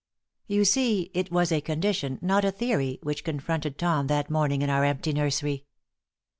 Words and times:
You 0.47 0.65
see, 0.65 1.11
it 1.13 1.31
was 1.31 1.51
a 1.51 1.61
condition, 1.61 2.17
not 2.23 2.43
a 2.43 2.49
theory, 2.51 2.97
which 3.03 3.23
confronted 3.23 3.77
Tom 3.77 4.07
that 4.07 4.31
morning 4.31 4.63
in 4.63 4.69
our 4.71 4.83
empty 4.83 5.13
nursery. 5.13 5.65